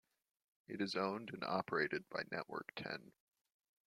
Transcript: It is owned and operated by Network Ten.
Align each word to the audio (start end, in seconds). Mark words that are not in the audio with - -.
It 0.67 0.81
is 0.81 0.95
owned 0.95 1.29
and 1.31 1.43
operated 1.43 2.09
by 2.09 2.23
Network 2.31 2.73
Ten. 2.75 3.11